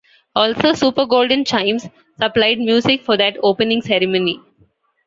[0.35, 1.87] Also Super Golden Chimes
[2.19, 4.41] supplied music for that opening ceremony.